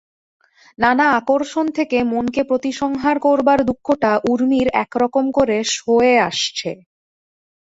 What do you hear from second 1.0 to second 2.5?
আকর্ষণ থেকে মনকে